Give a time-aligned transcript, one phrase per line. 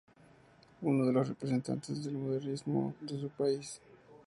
[0.81, 3.79] Uno de los representantes del modernismo de su país.